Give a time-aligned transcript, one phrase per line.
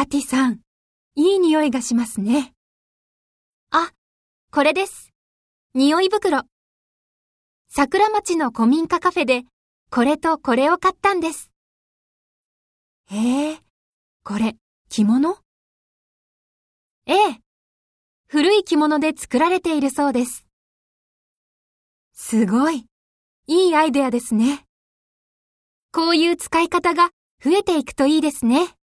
[0.00, 0.60] アティさん、
[1.16, 2.54] いい匂いがしますね。
[3.72, 3.90] あ、
[4.52, 5.12] これです。
[5.74, 6.42] 匂い袋。
[7.68, 9.42] 桜町の古民家カフェで、
[9.90, 11.50] これとこれを買ったんです。
[13.10, 13.58] へえ、
[14.22, 14.54] これ、
[14.88, 15.36] 着物？
[17.06, 17.40] ええ。
[18.28, 20.46] 古い着物で作られているそうです。
[22.12, 22.86] すごい。
[23.48, 24.64] いいアイデアですね。
[25.90, 27.10] こういう使い方が
[27.44, 28.77] 増えていくといいですね。